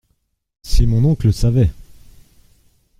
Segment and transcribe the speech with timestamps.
[0.63, 1.69] Si mon oncle savait!…